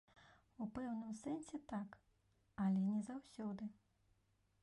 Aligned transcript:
У 0.65 0.67
пэўным 0.77 1.11
сэнсе 1.23 1.59
так, 1.73 1.99
але 2.65 2.81
не 2.87 3.01
заўсёды. 3.09 3.65